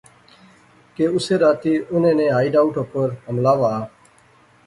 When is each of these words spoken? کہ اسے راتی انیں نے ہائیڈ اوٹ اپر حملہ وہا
کہ 0.95 1.05
اسے 1.15 1.35
راتی 1.43 1.73
انیں 1.93 2.13
نے 2.19 2.27
ہائیڈ 2.35 2.55
اوٹ 2.61 2.77
اپر 2.83 3.07
حملہ 3.27 3.53
وہا 3.59 3.79